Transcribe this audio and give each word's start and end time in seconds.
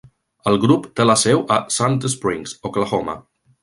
El 0.51 0.57
grup 0.63 0.87
té 1.01 1.05
la 1.07 1.17
seu 1.25 1.45
a 1.57 1.59
Sand 1.79 2.11
Springs, 2.17 2.61
Oklahoma. 2.71 3.21